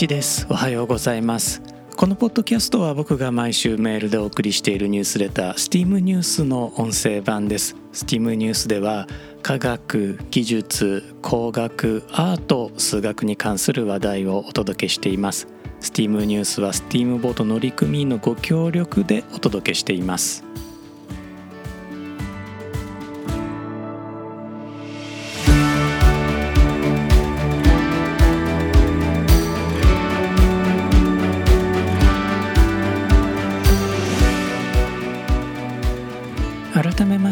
[0.00, 0.46] 一です。
[0.48, 1.60] おはようございます。
[1.94, 7.76] このポッドキャストは僕が毎週メールでお送りしているニュースレター STEAM ニュースの音声版です。
[7.92, 9.06] STEAM ニュースでは
[9.42, 15.48] 科学技術工学アート数学に関する話題をお届けしています。
[15.82, 20.44] STEAM ニュースは STEAM ボート乗組員のご協力でお届けしています。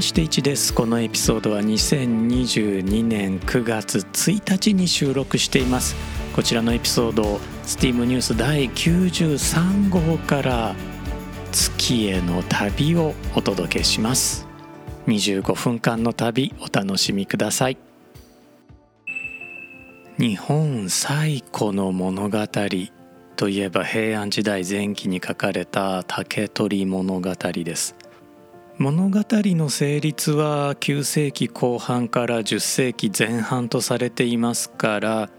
[0.08, 0.72] して1です。
[0.72, 5.94] このエピソードは2022年9月1日に収録しています。
[6.34, 10.74] こちらのエピソード STEAM ニュース第93号から
[11.52, 14.48] 月への旅をお届けします。
[15.08, 17.76] 25分間の旅お楽しみください。
[20.18, 22.38] 日本最古の物語
[23.36, 27.94] といえば平安時代前期に書かれた竹取物語です。
[28.78, 35.30] 物語の成立は9世紀後半から10世紀前半とされていますから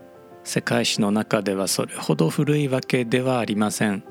[0.43, 4.03] 世界史の中ではそれほど古いわけではありません。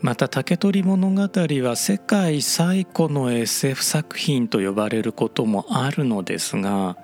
[0.00, 6.96] また竹取物語は世界最古の SF 作品と呼ばれることもあるのですが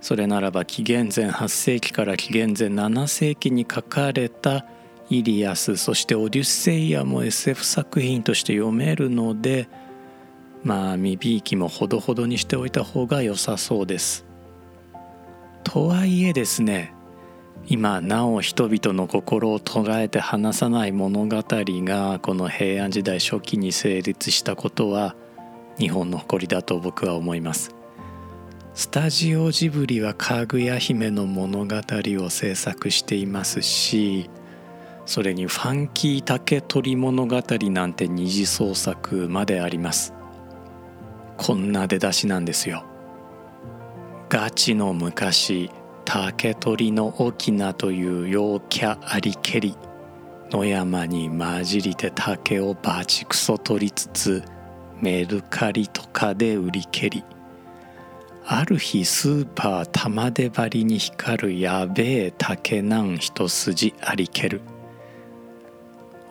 [0.00, 4.64] それならば紀元前8世紀から紀元前7世紀に書かれた
[5.08, 9.68] イリアスそしてオデュッセイアも SF 作品として読めるので
[10.62, 14.30] まあ身びいきもほどほどにしておいた方が良さそうです。
[15.64, 16.92] とはいえですね
[17.66, 25.14] 今なお人々の心を捉えて離さない物語がこの平安時代初期に成立したことは
[25.78, 27.74] 日本の誇りだと僕は思います
[28.74, 34.28] スタジオジブリはかぐや姫の物語を制作していますし
[35.06, 40.14] それにファンキー竹取物語なんて二次創作まであります
[41.42, 42.84] こんな出だしなんですよ。
[44.28, 45.70] ガチの昔
[46.04, 49.74] 竹取の沖縄という陽キャありけり
[50.50, 54.42] 野山に混じりて竹をバチクソ取りつつ
[55.00, 57.24] メルカリとかで売り蹴り。
[58.44, 64.60] ある日スーパー玉出張りに光るやべえ竹なん一筋ありける。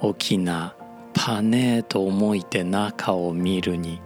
[0.01, 0.75] 沖縄
[1.15, 4.01] パネーと思いて中を見るに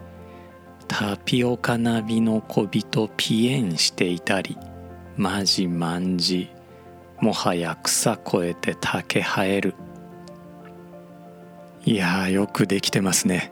[0.96, 4.56] タピオカナビの小人ピエンしていたり
[5.18, 6.52] マジマンジ
[7.20, 9.74] もはや草越えて竹生える。
[11.84, 13.52] いやよくできてますね。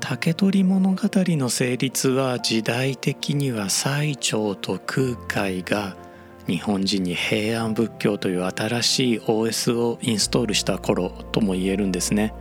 [0.00, 5.96] 竹取物語の成立は時代的には最澄と空海が
[6.48, 12.34] 日本人に平安仏教という新しい OS をインストールした頃とも言えるんですね。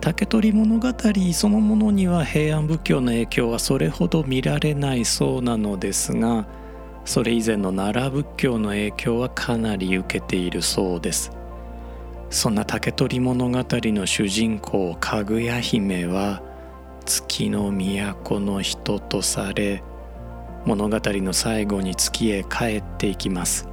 [0.00, 0.88] 竹取物語
[1.32, 6.46] そのものには平安仏教の影響はそれほど見られないそうなのですが
[7.04, 11.30] それ以前の奈良仏教の影響はかなり受けているそうです。
[12.30, 16.42] そんな竹取物語の主人公かぐや姫は
[17.04, 19.84] 月の都の人とされ
[20.64, 23.68] 物語の最後に月へ帰っていきます。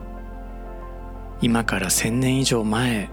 [1.41, 3.09] 今から千年以上前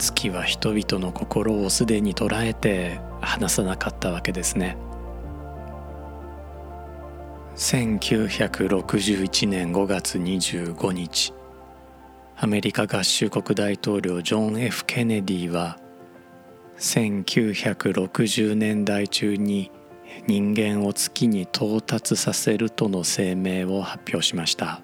[0.00, 4.76] 月は人々の心をすでに捉えて離さなかったわけですね。
[7.56, 11.34] 1961年5月25日
[12.36, 15.78] アメリカ合衆国大統領ジョン・ F・ ケネディは
[16.78, 19.70] 1960年代中に
[20.26, 24.80] 人間を月に到達させるとの声明を発表しました。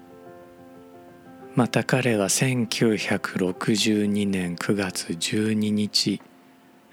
[1.57, 6.21] また彼は1962年9月12日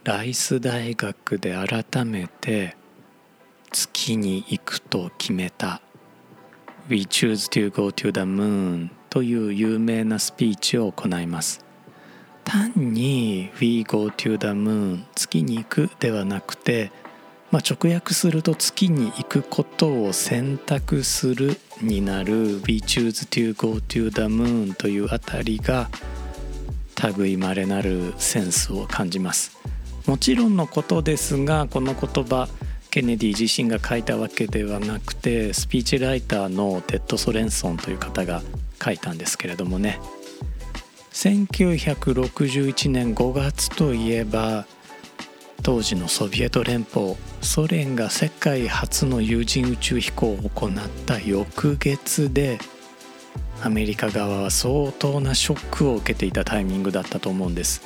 [0.04, 2.74] ライス大学で改めて
[3.70, 5.82] 月に行くと決めた。
[6.88, 11.62] We choose to go to the moon という有名なスピーチを行います。
[12.42, 16.90] 単に We go to the moon 月に行くではなくて
[17.54, 22.60] まあ、直訳すると月に行くことを選択するになる。
[22.66, 25.88] We choose to go to the moon というあたりが
[27.16, 29.56] 類まれなるセンスを感じます。
[30.08, 32.48] もちろんのことですがこの言葉
[32.90, 38.42] ケネディ自身が書いたわけではなくてスピーチライターのテッド・ソレンソンという方が
[38.84, 40.00] 書いたんですけれどもね。
[41.12, 44.66] 1961年5月といえば
[45.64, 50.72] 当時のソビエト連邦ソ連が世界初の有人宇宙飛行を行っ
[51.06, 52.58] た翌月で
[53.62, 57.80] アメリカ側は相当なショックを受けていたタイミングだったと思うんです。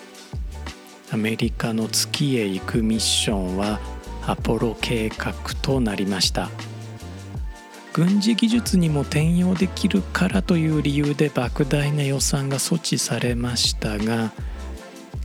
[1.13, 3.79] アメリカの月へ行くミッションは
[4.27, 5.33] アポロ計画
[5.63, 6.51] となりました。
[7.93, 14.33] 軍事技術にも転用できるからという理由で莫大な予算が措置されましたが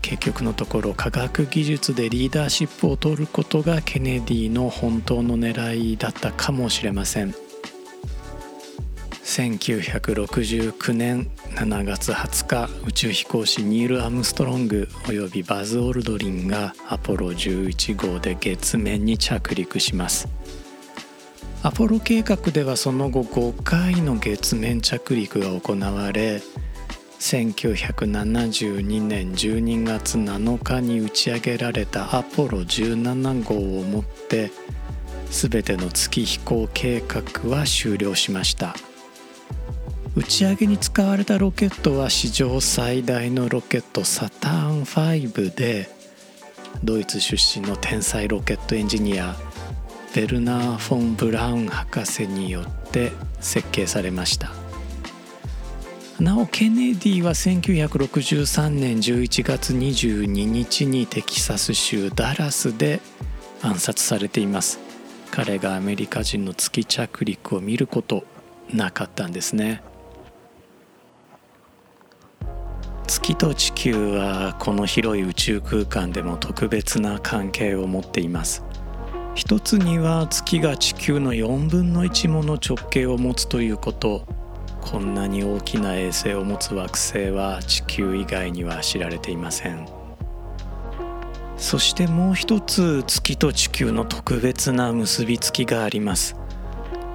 [0.03, 7.33] 結局のところ科学技術でリーダーシップを取ることがケネディの本当の狙いだったかもしれません。
[9.23, 20.27] 1969年7月20日宇宙飛行士ニール・アムストロングおよびバズ・オルドリンがアポロ11号で月面に着陸します。
[21.63, 26.41] アポロ計画ではその後5回の月面着陸が行われ
[27.23, 34.51] 1972年12月7日に打ち上げられたアポロ17号をもって
[35.31, 38.75] 全ての月飛行計画は終了しました。
[40.17, 45.89] 打ち上げに使われたロケットは史上最大のロケットサターン5で
[46.83, 49.37] ドイツ出身の天才ロケットエンジニア
[50.13, 54.62] ベルナー・フォン・ブラウン博士によって設計されました。
[56.19, 63.01] なおケネディは1963年11月22日にテキサス州ダラスで
[63.63, 64.79] 暗殺されています。
[65.31, 68.23] 彼がアメリカ人の月着陸を見ること
[68.71, 69.81] なかったんですね。
[73.07, 78.63] 月と地球はこの広い宇宙空間でも特別な関係を持っています。
[79.33, 84.42] 一つには月が地球の4分の1もの直径を持つということ。
[84.83, 89.87] こんなに大きな衛星を持つ惑星は地球以外には知られていません。
[91.57, 96.35] そしてもう一つ月と地球の特別な結びつきがあります。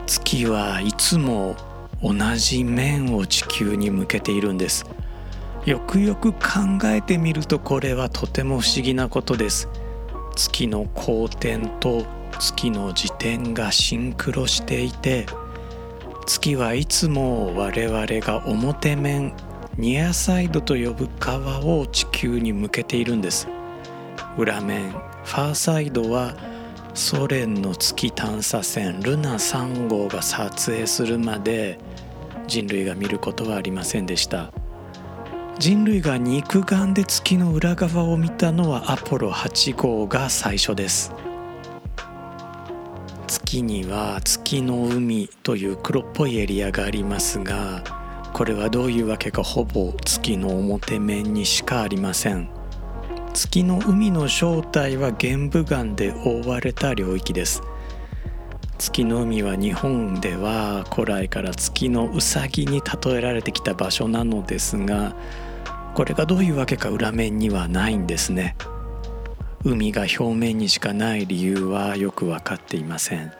[0.06, 1.54] 月はいつも
[2.02, 4.86] 同じ面を地球に向けているんです。
[5.66, 6.38] よくよく考
[6.84, 9.68] えてみるとこれはとても不思議なことです。
[10.34, 12.06] 月の公転と
[12.38, 15.26] 月の自転がシンクロしていて
[16.28, 19.32] 月はいつも我々が表面
[19.78, 23.48] ニアサイドと呼ぶ側を地球に向けているんです。
[24.36, 26.36] 裏面ファーサイドは
[26.92, 31.78] ソ連の月探査船ルナ3号が撮影するまで
[32.46, 34.52] 人類が見ることはありませんでした。
[35.58, 41.10] 人類が肉眼で月の裏側を見たのはアポロ8号が最初です。
[43.48, 47.82] 月には月の海という黒っぽいエリアがありますが
[48.34, 52.50] これはどういうわけかほぼ月の表面にしかありません。
[53.32, 57.62] 月の海の正体は玄武岩で覆われた領域です。
[58.76, 65.16] 月の海は日本では古来から月のうさぎに例えられてきた場所なのですが
[65.94, 68.56] これがどういうわけか裏面にはないんですね。
[69.64, 73.32] 海が表面にしかない理由はよく分かっていません。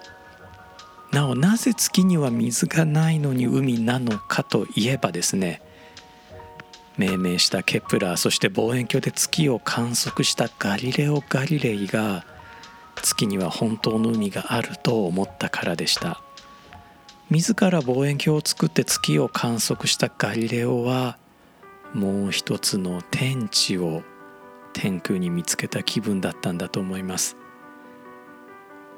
[1.12, 5.62] なおなぜ月には水がないのに海なのかといえばですね
[6.96, 12.24] 命名したケプラーそして望遠鏡で月を観測したガリレオ・ガリレイが
[12.96, 16.20] 月には本当の海があると思ったからでした。
[17.30, 21.18] 自ら望遠鏡を作って月を観測したガリレオは
[21.92, 24.02] もう一つの天地を
[24.72, 27.36] 天空に見つけた気分だったんだと思います。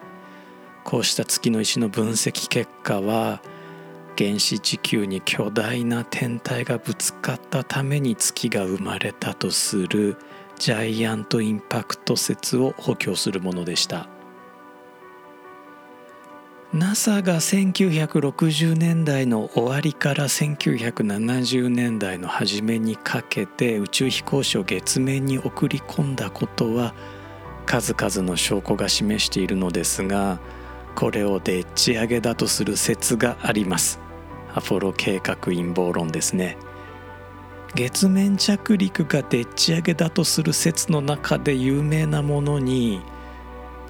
[0.83, 3.41] こうした月の石の分析結果は
[4.17, 10.17] 原始地球に巨大な天体がぶつかったために月が生まれたとする
[10.57, 14.07] ジャイアントインパクト説を補強するものでした。
[16.73, 26.95] NASA が1960年代の終わりから1970年代の初めにかけて宇宙飛行士を月面に送り込んだことは
[27.67, 30.39] 数々の証拠が示しているのですが
[30.95, 33.99] これをでっち上げだとする説があります。
[34.55, 36.57] アポロ計画陰謀論ですね。
[37.75, 43.01] 月面着陸がでっち上げだとする説の中で有名なものに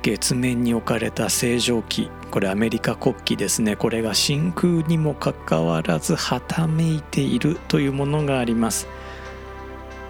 [0.01, 3.75] 月面に置かれた星条旗これアメリカ国旗ですね。
[3.75, 8.87] これが真空にもかかわらずはためいているというものがあります。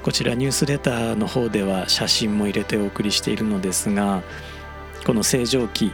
[0.04, 4.24] こちらニュースレターの方では写真も入れてお送りしているのですが
[5.06, 5.88] この星条旗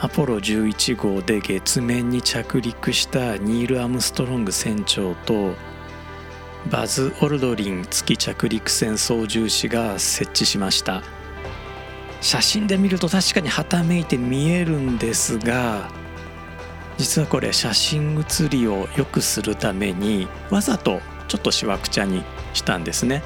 [0.00, 5.54] アポロ11号で月面に着陸したニール・アムストロング船長と
[6.70, 11.02] バズ・オルドリン月着陸船操縦士が設置しました。
[12.20, 15.88] 写真で見ると確かにはためいて見えるんですが
[16.98, 23.22] 実はこれ写真写りを良くするためにわざとちょっとしわくちゃにしたんですね。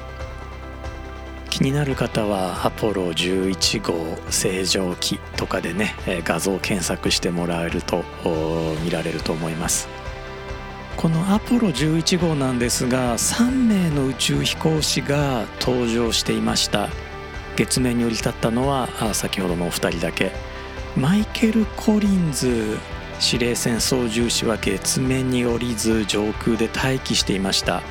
[1.49, 8.03] 気になる方はアポロ11号正常期とかでね画像検索してもらえると
[8.83, 9.87] 見られると思います。
[10.97, 16.89] このアポロ11号なんですが3名の宇宙飛行士が登場していました。
[17.55, 20.31] 月面に降り立ったのは先ほどのお二人だけ。
[20.95, 22.77] マイケル・コリンズ
[23.19, 27.81] 司令船操縦士は月面に降りず上空で待機していました。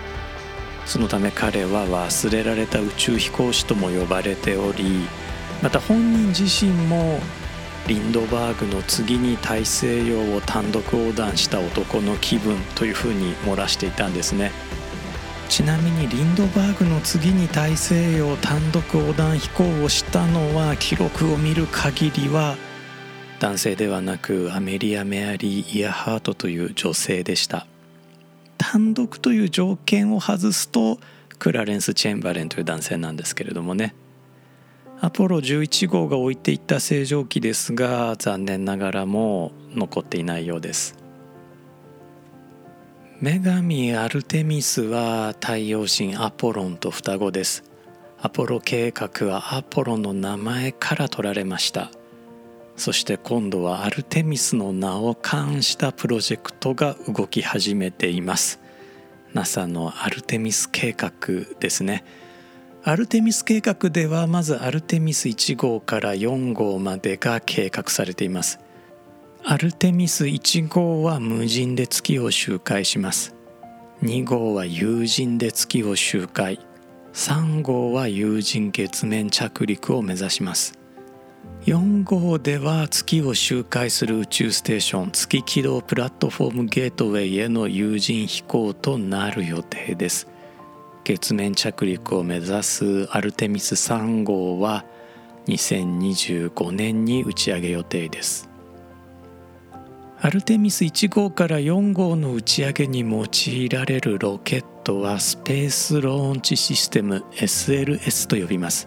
[0.86, 5.06] そのため彼は忘れられた宇宙飛行士とも呼ばれており
[5.62, 7.20] また本人自身も
[7.86, 14.50] リンドバーグの次に大西洋を単独横断した男の気分というふうに漏らしていたんですね。
[15.50, 22.54] ちなみにリンドバーグの次に大西洋単独横断飛行をしたのは記録を見る限りは
[23.40, 27.66] 男性ではなくアメリア・メアリー・イヤハートという女性でした。
[28.58, 31.00] 単独という条件を外すと
[31.40, 33.96] クラレンス・チェンバレンという男性なんですけれどもね。
[35.00, 40.99] アポロ11号が置いていった正常期ですが残念ながらも残っていないようです。
[43.22, 47.64] 女神アルテミスは太陽神アポロンと双子です。
[48.18, 51.90] アポロ計画はアポロの名前から取られました。
[52.76, 58.58] そして今度はアルテミスの名を冠したプロジェクトが動き始めています。
[59.34, 61.10] NASA のアルテミス計画
[61.60, 62.04] ですね。
[62.84, 68.60] アルテミス計画ではまずアルテミス1号から4号までが計画されています。
[69.42, 73.34] アルテミス1号は無人で月を周回します。
[74.02, 76.60] 2号は有人で月を周回。
[77.14, 80.78] 3号は有人月面着陸を目指します。
[81.62, 90.28] 4号では月を周回する宇宙ステーション月軌道プラットフォームゲートウェイへの有人飛行となる予定です。
[91.02, 94.84] 月面着陸を目指すアルテミス3号は
[95.46, 98.49] 2025年に打ち上げ予定です。
[100.22, 108.86] アルテミス1号から4号の打ち上げに用いられるロケットはスペースローンチシステム SLS と呼びます。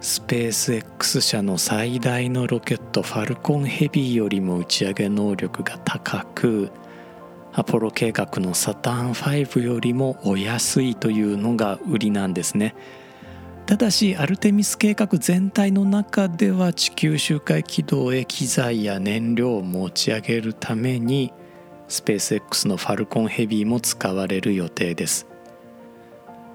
[0.00, 6.70] スペース X 社の最大のロケットファルコンヘビーよりも打ち上げ能力が高く
[7.52, 12.74] アポロ計画のサターン5よりもお安いというのが売りなんですね。
[13.66, 21.32] ただしアルテミス計画全体の中では地球周回軌道へ機材や燃料を持ち上げるために
[21.88, 25.26] スペース X のファルコンヘビーも使われる予定です。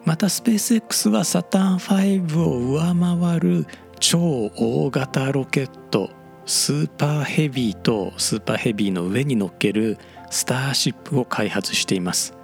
[0.05, 3.65] またスペース X はサターン5を上回る
[3.99, 6.11] 超大型ロケット
[6.45, 9.97] スーパーヘビーとスーパーヘビーの上に乗っける
[10.29, 12.35] スターシップを開発しています。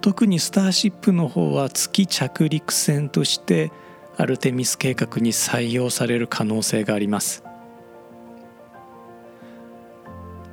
[0.00, 3.72] 特にスターシップの方は月着陸船として
[4.16, 7.44] アルテミス計画に採用される可能性があります。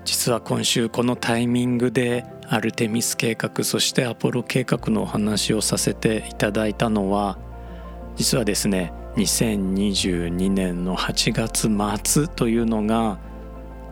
[0.03, 7.37] 実は今週このタイミングでアルテミス計画そしてアポロ計画のお話をさせていただいたのは
[8.15, 11.69] 実はですね2022年の8月
[12.03, 13.19] 末というのが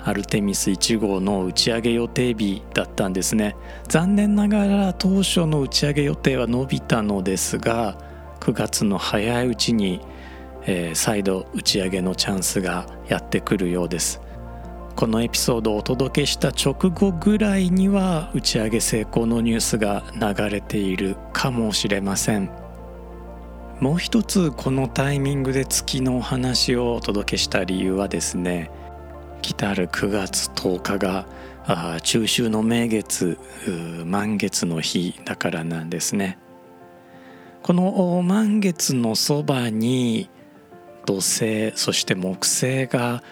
[0.04, 3.56] アルテミス1号の打ち上げ予定日だったんですね。
[3.88, 7.98] 残念ながら当初の打ち上げ予定は伸びたのですが
[8.40, 10.02] 9月の早いうちに、
[10.66, 14.22] えー、再度打ち上げのチャンスがやってくるようです。
[14.96, 22.50] このエピソードをお届けした直後ぐらいには打ち上げ成功のニュースが流れているかもしれません。
[23.80, 28.72] もう一つこのタイミングで月のお話をお届けした理由はですね
[29.42, 31.26] 来たる9月10日が
[31.66, 33.38] あ中秋の名月
[34.06, 36.40] 満月の日だからなんですね。
[37.64, 40.30] この満月のそばに
[41.06, 43.24] 土星そして木星が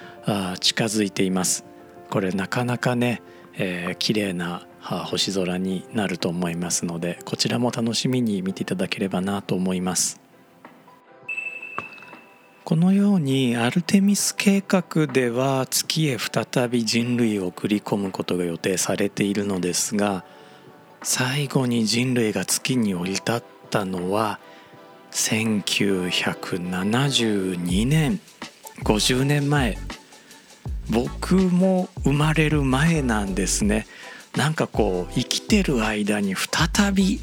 [0.60, 1.66] 近づいています。
[2.10, 3.22] これなかなかね、
[3.58, 10.22] えー、綺麗な星空になると思いますのでこちらも楽しみに見ていただければなと思います。
[12.64, 20.26] このようにアルテミス計画では月へ再び人類を送り込むことが予定されているのですが
[21.02, 24.40] 最後に人類が月に降り立ったのは
[25.12, 28.20] 1972年
[28.84, 29.78] 50年前。
[30.90, 33.86] 僕も生まれる前なんですね。
[34.36, 37.20] なんかこう生きてる間に再び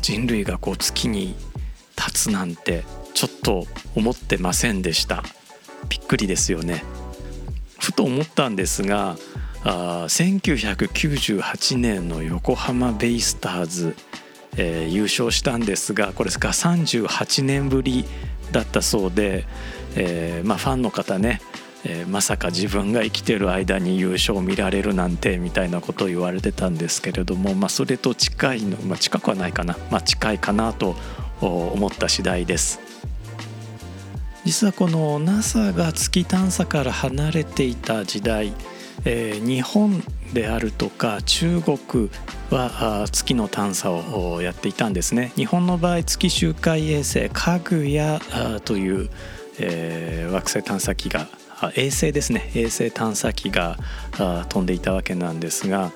[0.00, 1.34] 人類がこう月に
[1.96, 2.84] 立つなんて
[3.14, 5.22] ちょっと思ってませんでした。
[5.88, 6.84] びっくりですよね。
[7.78, 9.16] ふと思ったんですが
[9.64, 13.96] あ1998年の横浜ベイスターズ、
[14.58, 18.04] えー、優勝したんですがこれが38年ぶり
[18.52, 19.46] だったそうで、
[19.94, 21.40] えーまあ、ファンの方ね
[21.84, 30.96] えー、まさか自分が生きてる間に優勝を見られるなんてみたいなことを言われてたんですけれども、まあ、それと近いの、まあ、近くはないかな、ま、近いかなと
[31.40, 32.80] 思った次第です。
[34.44, 38.54] 実はこの NASA が月探査から離れていた時代、
[39.04, 42.10] えー、日本であるとか中国
[42.50, 45.32] は月の探査をやっていたんですね。
[45.36, 48.20] 日本の場合月周回衛星かぐや
[48.64, 49.10] という、
[49.58, 51.28] えー、惑星探査機が
[51.74, 53.76] 衛星ですね衛星探査機が
[54.48, 55.92] 飛んでいたわけなんですが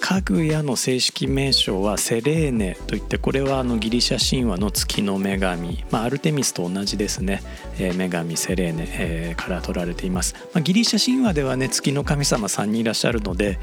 [0.00, 7.42] かぐやの正式名称はセレーネといってこれはあのギリシャ神話の月の女神、まあ、アルテミスと同じですね、
[7.78, 13.60] えー、女神セレーネ、えー、から取られています、まあ、ギリシャ神話ではね月の神様3人いらっしゃるので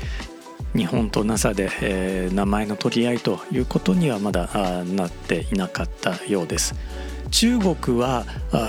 [0.74, 6.76] 日本と NASA で、えー、名前の取り合いということにはまだなっていなかったようです。
[7.32, 8.26] 中国は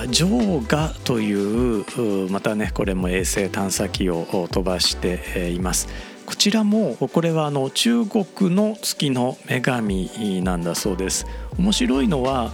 [0.08, 6.15] ジョーガというまたねこれも衛星探査機を飛ばしています。
[6.26, 11.24] こちらもこれはあの中国の月の女神なんだそうです。
[11.58, 12.52] 面白いのは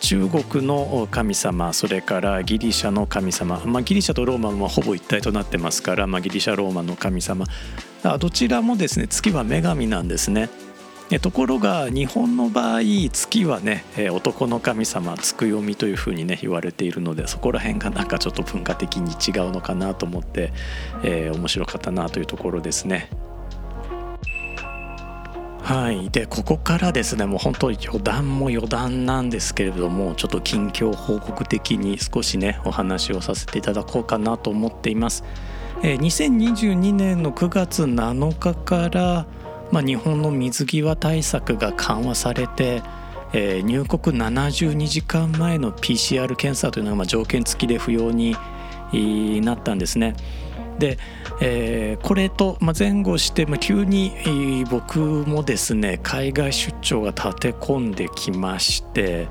[0.00, 7.46] 中国の神様それからギリシャの神様、まあ、ギリシャとローマはほぼ一体となってますから、まあ、ギリシャローマの神様。
[8.18, 10.50] どちらもですね月は女神なんですね。
[11.18, 20.52] ところが日本の場合月はね男の神様つくよみというふうにね言われているのでそこら辺がなんかちょっと文化的に違うのかなと思って、
[21.02, 23.10] えー、面白かったなというところですね。
[25.62, 35.24] はい、でここからですねもう本当余談も余談なんですけれどもちょっと近況報告的に少しねお話をさせていただこうかなと思っています。
[35.82, 39.26] えー、2022年の9月7日から
[39.70, 42.82] まあ、日本の水際対策が緩和されて、
[43.32, 48.36] えー、入国72時間前の PCR 検査というのがまあ条件付きで不要に
[49.42, 50.14] なったんですね。
[50.78, 50.98] で、
[51.40, 59.28] えー、これと、前後して、急に僕もですね海外出張が立て込んできまして、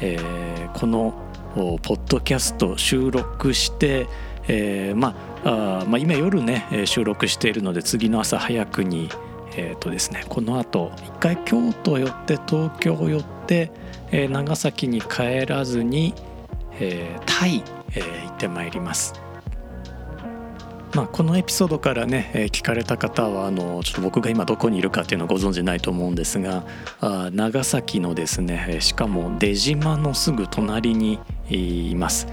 [0.00, 1.14] えー、この
[1.54, 4.06] ポッドキャスト収録して、
[4.46, 9.10] えー、まあまあ、今夜ね収録しているので次の朝早くに
[9.56, 13.70] えーとですね、このあと一回京都寄って東京寄って、
[14.10, 16.14] えー、長崎に帰らずに、
[16.80, 17.62] えー、タイ、
[17.94, 19.14] えー、行ってまいります。
[20.94, 26.64] まあ、このエピソードからね、えー、聞かれた方はあのちょっと僕が今どこにいるかっていうのはご存知ないと思うんですが
[27.00, 31.18] あ長崎のですねしかも出島のすぐ隣に
[31.50, 32.28] います。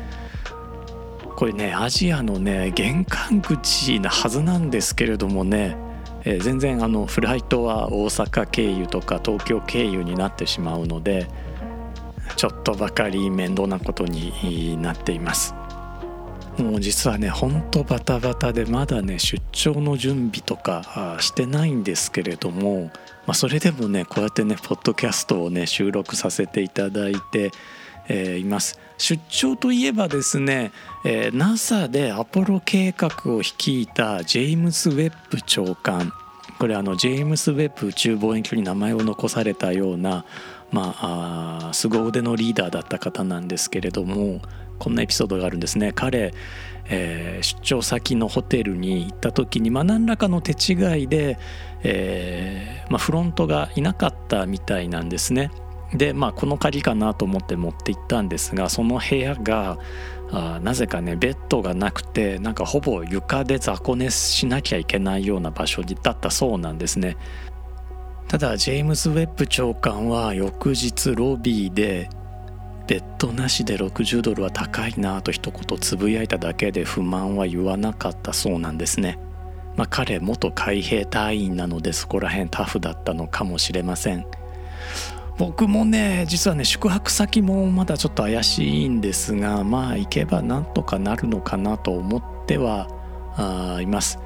[1.36, 5.76] これねアジアのね玄関口なはずなんですけれどもね
[6.24, 11.28] えー、全然あのフライトは大阪経由とか東京経由になってしまうので
[12.36, 15.54] ちょっとばかり面倒なことになっています。
[16.58, 22.92] もう実はねほんとバタバタでまだね出張の準備とかしてないんですけれども、
[23.26, 27.52] まあ、それでもねこうやってねポッドキャストをね収録させていただいて、
[28.08, 30.72] えー、います出張といえばですね、
[31.06, 36.12] えー、NASA でアポロ計画を率いたジェームス・ウェッブ長官
[36.60, 40.26] これあのジェームス・ウェッブ宇宙望遠鏡に名前を残されたような
[40.72, 44.42] まああ凄腕のリーダーだった方なんですけれども
[44.78, 46.34] こんなエピソードがあるんですね彼、
[46.86, 51.38] えー、出張先のホテルに行った時に、まあ、何らかの手違いで、
[51.84, 55.52] えーまあ、フロントがいなかったみたいなんですね。
[55.94, 59.78] でまあこの鍵かなと思って持って行ったんですがその部屋が
[60.32, 67.18] あなぜかねベッドがなくてなんかほぼ床で雑魚寝しなきゃいけないような場所だったそうなんですね
[68.30, 72.10] ただジェームズ・ウェッブ長官は翌日ロビーで
[72.88, 79.18] ベッドなしで60ドルは高いなと一言つぶやいただけで不満は言わなかったそうなんですね。
[79.78, 84.26] まあ、彼元海兵隊員なのでそこら辺タフだったのかもしれません。
[85.42, 92.88] 僕もね実はね宿泊先もまだちょっと怪しいんですがまあ行けばなんとかなるのかなと思っては
[93.38, 94.20] あいます。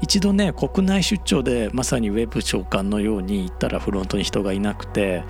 [0.00, 5.22] 一度ね国内出張でまさにウェブ長官のように行ったらフロントに人がいなくて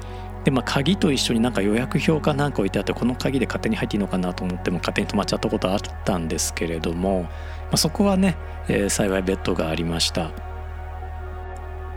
[0.45, 7.29] でまあ鍵と一緒になんか予約表かなんか置いてあってこの鍵で勝手に入っていいのかなと思っても勝手に止まっちゃったことあったんですけれども、ま
[7.73, 10.46] あ、そこはね、えー、幸いベッドがありました。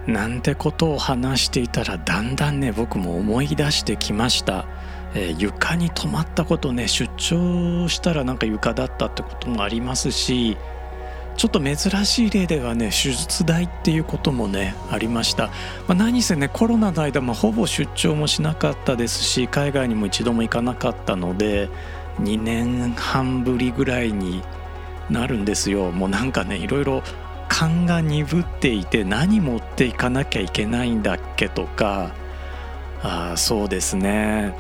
[0.08, 4.66] なんてことを話していたらだんだんね僕も思い出してきました、
[5.14, 10.58] えー、床に泊まったことね出張したらなんか床だったってこともありますし
[11.38, 15.54] ちょっと珍しい例ではね手術代っていうこともねありました、ま
[15.90, 21.70] あ、何せねコロナの間、まあ、ほぼ出張もしなかったですし海外にも一度も行かなかったので
[22.20, 24.44] 2年半ぶりぐらいに
[25.10, 25.92] なるんですよ。
[25.92, 27.04] もうなんかねいろいろ
[27.50, 32.14] 勘が鈍っていて何持っていかなきゃいけないんだっけとか
[33.02, 34.56] あそうですね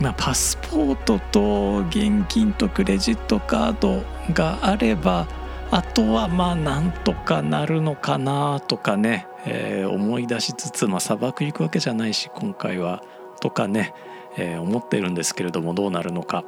[0.00, 4.02] まあ、パスポートと現金とクレジットカード
[4.34, 5.28] があれば
[5.70, 13.04] あとはまあなんとかなるのかなとかね、えー、思い出しつつ、まあ、砂漠行くわけじゃないし今回は
[13.40, 13.94] とかね、
[14.36, 16.44] えー、思ってるんですけれどもどうなるのか。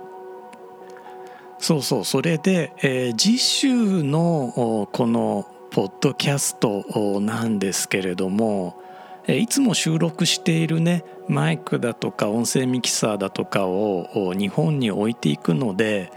[1.59, 6.85] そうそうそれで、えー、次週のこのポッドキャスト
[7.21, 8.81] なんですけれども
[9.27, 16.13] いつも収録しているねマイクだとか音声ミキサーだとかを日本に置いていくので、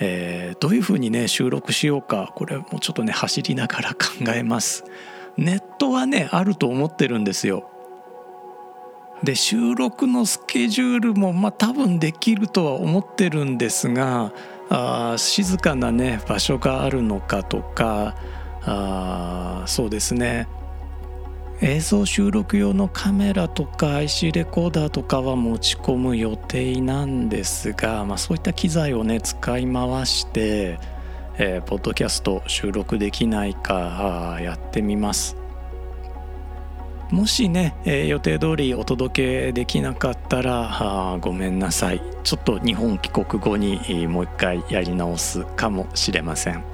[0.00, 3.98] えー、どういうふうにね収録しようかこれもうちょっとね走りながら考
[4.34, 4.84] えます。
[5.36, 7.68] ネットはねあると思ってるんですよ。
[9.22, 14.32] で収録のスケジュールもまあ多分できるとは思ってるんですが
[14.70, 18.14] あ静かなね場所があるのかとか
[18.66, 20.48] あそうですね。
[21.60, 30.78] 映像収録用のカメラとか IC レコーダーとかは持ち込む予定なんですが、まあ、そういった機材をね使い回して、
[31.38, 35.36] えー、ポッドキャスト収録できないかやってみます。
[37.10, 42.02] もしね、えー、予定通りお届けできなかったらごめんなさい。
[42.24, 46.73] ちょっと日本帰国後にもう一回やり直すかもしれません。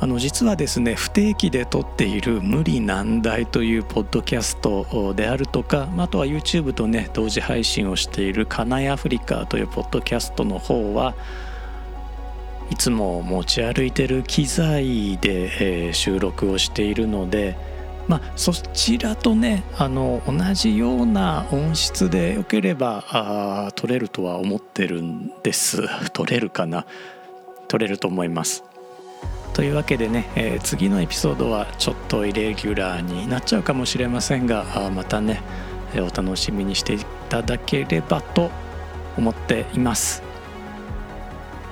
[0.00, 11.14] あの実はですね不定期で撮っている「無理難題」というポッドキャストであるとかあとは YouTube とね同時配信をしている「カナイアフリカ」というポッドキャストの方は
[12.70, 17.56] いつも持ち歩いてる機材で、えー、収録をしているので
[18.08, 25.82] まあ、そちらとねあの同じような音質でよければあ撮れるとは思ってるんです。
[26.14, 26.86] 撮れるかな？
[27.68, 28.64] 撮れると思います。
[29.58, 35.42] というわけでね、えー、次のエピソードはちょっとイレギュラーになっちゃうかもしれませんがあまたね
[35.92, 38.52] えお楽しみにしていただければと
[39.16, 40.22] 思っています。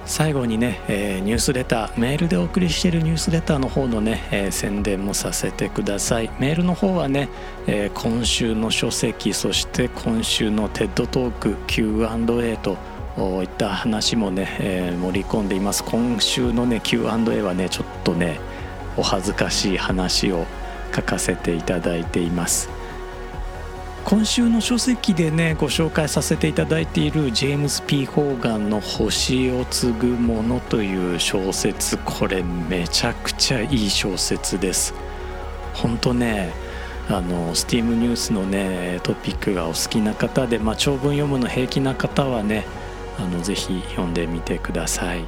[0.05, 6.31] 最後にね、えー、ニュースレターメールでお送りしているニュースレターの方のね、えー、宣伝もさせてください。
[6.41, 7.29] メールの方はね、
[7.69, 12.79] えー、今週の書籍そして今週の TED トーク Q&A と
[13.17, 15.83] いった話もね、えー、盛り込んでいます。
[15.85, 18.39] 今週のね Q&A はねちょっとね
[18.97, 20.47] お恥ずかしい話を
[20.95, 22.69] 書かせていただいています。
[24.05, 31.99] 今週の書籍でねご紹介させていただいているジェームス・ P・ ホーガンの「星を継ぐもの」という小説。
[31.99, 34.95] これめちゃくちゃいい小説です。
[35.75, 36.53] 本当ね
[37.09, 42.65] あのスティームニュースのねトピックがお好きな方で、まあ、長文読むの平気な方はね
[43.19, 45.25] あのぜひ読んでみてください。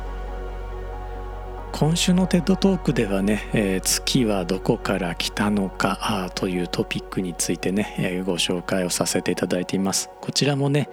[1.72, 10.11] 今週の TED トークではね、えー、月はどこから来たのかというトピックについてね、えー、ご紹介をさせていただいています。
[10.20, 10.88] こちらもね、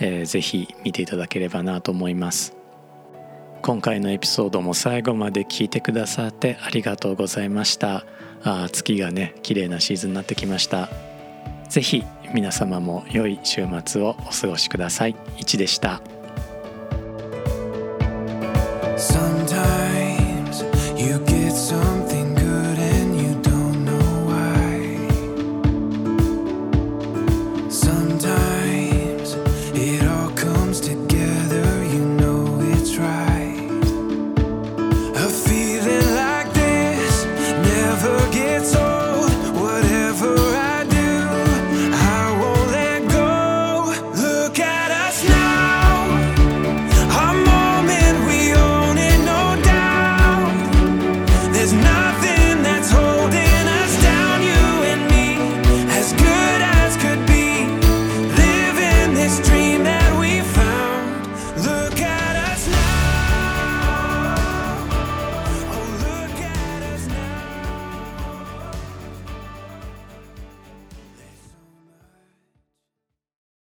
[0.00, 2.56] えー、ぜひ見ていただければなと思います。
[3.62, 8.04] 今回のエピソードも最後まで聞いてくださってありがとうございました。
[8.42, 10.88] あ月がね綺麗なシーズンになってきました。
[11.68, 15.14] ぜひ皆様も良い週末をお過ごしください。
[15.36, 16.00] 1でした。
[19.02, 20.62] Sometimes
[20.96, 21.18] you